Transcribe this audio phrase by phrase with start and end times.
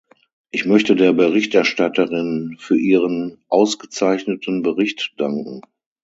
[0.49, 5.61] Ich möchte der Berichterstatterin für ihren ausgezeichneten Bericht danken.